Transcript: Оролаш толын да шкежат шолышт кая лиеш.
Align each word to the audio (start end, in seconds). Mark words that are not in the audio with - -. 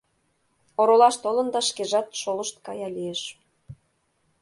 Оролаш 0.79 1.15
толын 1.23 1.47
да 1.53 1.59
шкежат 1.69 2.07
шолышт 2.21 2.55
кая 2.65 2.87
лиеш. 2.95 3.21